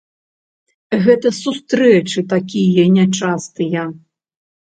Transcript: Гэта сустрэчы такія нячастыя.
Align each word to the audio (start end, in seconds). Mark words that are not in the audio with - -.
Гэта 1.07 1.27
сустрэчы 1.41 2.23
такія 2.33 2.85
нячастыя. 2.97 3.85